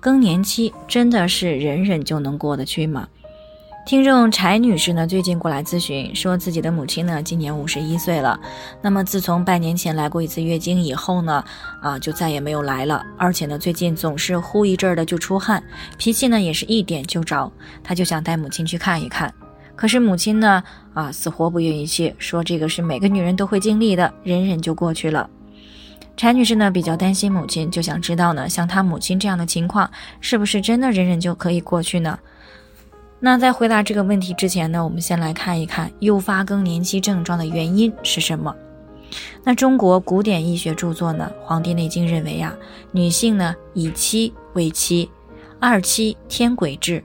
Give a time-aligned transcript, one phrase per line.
[0.00, 3.08] 更年期真的是人人就能过得去吗？
[3.86, 8.36] 听众柴女士呢，最近过来咨询，说自己的母亲呢，今年五十一岁了。
[8.82, 11.44] 那么自从半年前来过一次月经以后呢，
[11.80, 13.00] 啊，就再也没有来了。
[13.16, 15.62] 而且呢，最近总是呼一阵儿的就出汗，
[15.96, 17.48] 脾气呢也是一点就着。
[17.84, 19.32] 她就想带母亲去看一看，
[19.76, 20.60] 可是母亲呢，
[20.92, 25.30] 啊，死活不愿意去，说这个是每个女人都会经历的，忍忍就过去了。
[26.16, 32.18] 柴女士呢比较担心母亲，就想知道呢，像她母亲这样的情况，是不是真的忍忍就可以过去呢？
[33.20, 38.54] 那在回答这个问题之前呢，我们先来看一看诱发更年期症状的原因是什么。
[39.44, 42.54] 那中国古典医学著作呢，《黄帝内经》认为啊，
[42.92, 45.08] 女性呢以期为妻，
[45.60, 47.02] 二期天癸至，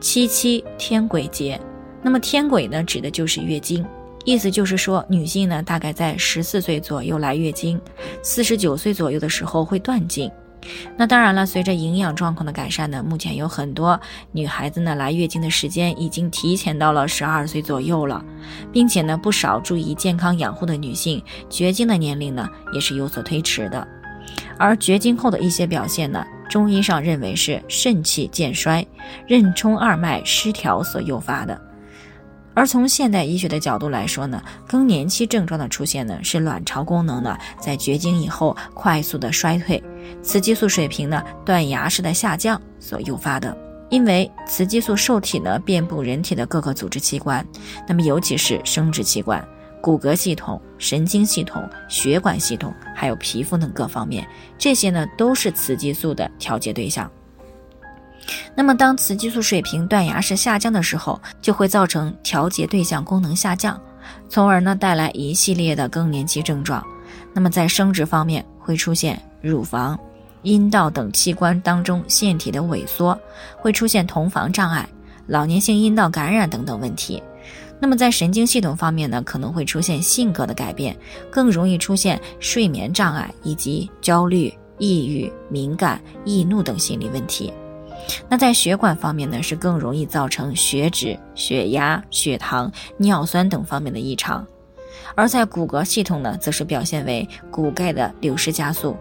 [0.00, 1.60] 七七天癸竭。
[2.02, 3.84] 那么天癸呢，指的就是月经。
[4.24, 7.80] 意思就是说，女性呢，大概在十四岁左右来月经，
[8.22, 10.30] 四十九岁左右的时候会断经。
[10.94, 13.98] 那当然了，随着营养状况的改善呢，目前有很多
[14.30, 18.22] 女孩子呢来月经的时间已经提前到了十二岁左右了，
[18.70, 23.88] 并且呢，不少注意健康养护的女性绝经的年龄呢也是有所推迟的。
[24.58, 28.86] 而绝经后的一些表现呢，中医上认为是肾气渐衰、
[29.26, 31.58] 任冲二脉失调所诱发的。
[32.52, 39.82] 而从现代医学的角度来说呢，更年期症状的出现呢，是卵巢功能呢在绝经以后快速的衰退，
[40.22, 43.56] 雌激素水平呢断崖式的下降所诱发的。
[43.88, 47.44] 因为雌激素受体呢遍布人体的各个组织器官，
[47.88, 49.44] 那么尤其是生殖器官、
[49.80, 54.26] 骨骼系统、神经系统、血管系统，还有皮肤等各方面，
[54.58, 57.10] 这些呢都是雌激素的调节对象。
[58.54, 63.80] 那么，当雌激素水平断崖式下降的时候，就会造成调节对象功能下降，
[64.28, 66.84] 从而呢带来一系列的更年期症状。
[67.32, 69.98] 那么在生殖方面，会出现乳房、
[70.42, 73.18] 阴道等器官当中腺体的萎缩，
[73.56, 74.88] 会出现同房障碍、
[75.26, 77.22] 老年性阴道感染等等问题。
[77.82, 80.94] 那么在神经系统方面呢，可能会出现性格的改变，
[81.30, 87.52] 更容易出现睡眠障碍以及焦虑、抑郁、敏感、易怒等心理问题。
[88.28, 94.44] 那在血管方面呢，是更容易造成血脂、血压、血糖、尿酸等方面的异常；
[95.14, 98.96] 而在骨骼系统呢，则是表现为骨钙的流失加速。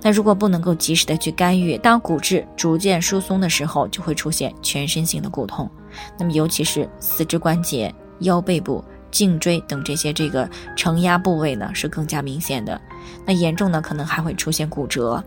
[0.00, 5.70] 那如果不能够及时的去干预，当骨质逐渐疏松的时候，就会出现全身性的骨痛。
[6.18, 12.80] 那么尤其是四肢关节、腰背部、颈椎等这些这个承压部位呢，是更加明显的。
[13.26, 15.22] 那严重呢，可能还会出现骨折。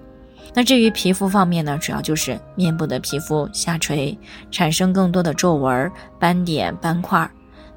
[0.53, 4.17] 那至于皮肤方面呢，主要就是面部的皮肤下垂，
[4.49, 7.29] 产生更多的皱纹、斑点、斑块。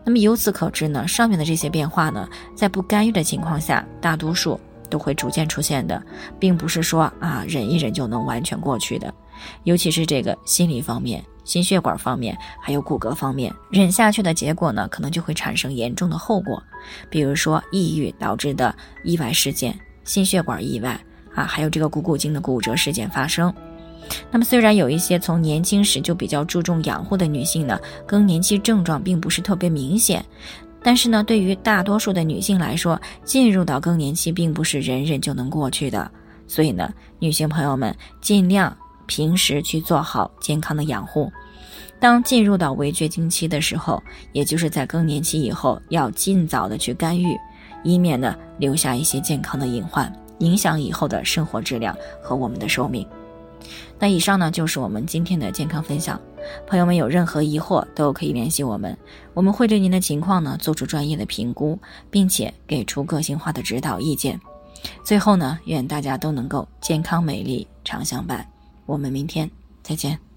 [0.03, 4.59] 那么由此可知呢，上面的这些变化呢，在不干预的情况下，大多数
[4.89, 6.03] 都会逐渐出现的，
[6.39, 9.13] 并不是说啊忍一忍就能完全过去的。
[9.65, 16.63] 尤其是这个心理方面、心血管方面，还有骨骼方面，忍下去的结果呢，可能就会产生严重的后果，
[17.11, 20.99] 比如说抑郁导致的意外事件、心血管意外。
[21.35, 23.53] 啊，还有这个股骨颈的骨折事件发生。
[24.31, 30.25] 那么，虽然有一些从年轻时就比较注重养护的女性呢，更年期症状并不是特别明显，
[30.83, 36.11] 但是呢，对于大多数的女性来说，进入到更年期并不是人人就能过去的。
[36.49, 38.77] 所以呢，女性朋友们尽量
[39.07, 41.31] 平时去做好健康的养护。
[42.01, 44.03] 当进入到围绝经期的时候，
[44.33, 47.37] 也就是在更年期以后，要尽早的去干预，
[47.85, 50.13] 以免呢留下一些健康的隐患。
[50.41, 53.07] 影响以后的生活质量和我们的寿命。
[53.99, 56.21] 那以上呢就是我们今天的健康分享。
[56.67, 58.97] 朋友们有任何疑惑都可以联系我们，
[59.35, 61.79] 我们会对您的情况呢做出专业的评估，
[62.11, 64.41] 并且给出个性化的指导意见。
[65.05, 68.47] 最后呢，愿大家都能够健康美丽常相伴。
[68.87, 69.49] 我们明天
[69.83, 70.30] 再见。